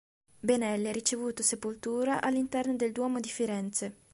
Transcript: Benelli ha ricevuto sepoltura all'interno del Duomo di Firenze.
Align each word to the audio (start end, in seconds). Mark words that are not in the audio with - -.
Benelli 0.39 0.87
ha 0.87 0.91
ricevuto 0.91 1.43
sepoltura 1.43 2.21
all'interno 2.23 2.75
del 2.75 2.91
Duomo 2.91 3.19
di 3.19 3.29
Firenze. 3.29 3.95